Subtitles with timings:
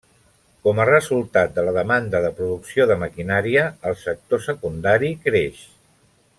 [0.67, 5.65] Com a resultat de la demanda de producció de maquinària, el sector secundari creix.